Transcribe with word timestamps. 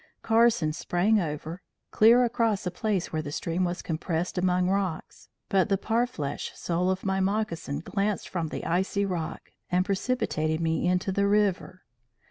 Carson 0.23 0.73
sprang 0.73 1.19
over, 1.21 1.61
clear 1.91 2.23
across 2.23 2.65
a 2.65 2.71
place 2.71 3.13
where 3.13 3.21
the 3.21 3.31
stream 3.31 3.63
was 3.63 3.83
compressed 3.83 4.35
among 4.35 4.67
rocks, 4.67 5.29
but 5.47 5.69
the 5.69 5.77
parfleche 5.77 6.55
sole 6.55 6.89
of 6.89 7.05
my 7.05 7.19
moccasin 7.19 7.81
glanced 7.81 8.27
from 8.27 8.47
the 8.47 8.65
icy 8.65 9.05
rock, 9.05 9.51
and 9.71 9.85
precipitated 9.85 10.59
me 10.59 10.87
into 10.87 11.11
the 11.11 11.27
river. 11.27 11.83